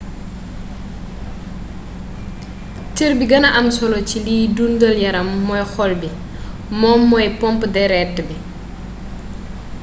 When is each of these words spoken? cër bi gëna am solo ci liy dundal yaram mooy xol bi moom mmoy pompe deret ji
cër 2.95 3.11
bi 3.19 3.25
gëna 3.31 3.49
am 3.59 3.67
solo 3.77 3.97
ci 4.09 4.17
liy 4.25 4.43
dundal 4.57 4.95
yaram 5.05 5.29
mooy 5.47 5.63
xol 5.73 5.91
bi 6.01 6.09
moom 6.79 6.99
mmoy 7.05 7.27
pompe 7.39 7.65
deret 7.75 8.15
ji 8.27 8.37